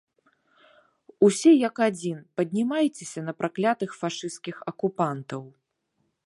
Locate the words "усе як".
1.27-1.75